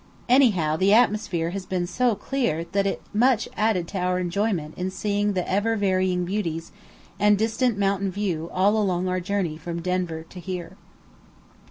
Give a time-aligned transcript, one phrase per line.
[0.27, 4.89] Anyhow the atmosphere has been so clear that it much added to our enjoyment in
[4.89, 6.71] seeing the ever varying beauties
[7.19, 10.75] and distant mountain view all along our journey from Denver here.